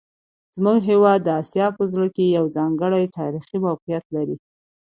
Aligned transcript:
زموږ 0.55 0.79
هیواد 0.91 1.19
د 1.23 1.29
اسیا 1.41 1.67
په 1.77 1.83
زړه 1.93 2.07
کې 2.15 2.33
یو 2.37 2.45
ځانګړی 2.57 3.03
تاریخي 3.17 3.57
موقعیت 3.65 4.05
لري. 4.15 4.35